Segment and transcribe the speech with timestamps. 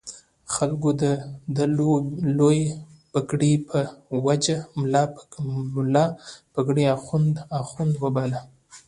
[0.55, 1.03] خلکو د
[1.55, 1.73] ده د
[2.39, 2.67] لویې
[3.11, 3.77] پګړۍ په
[4.27, 5.03] وجه ملا
[6.53, 6.85] پګړۍ
[7.61, 8.41] اخُند باله.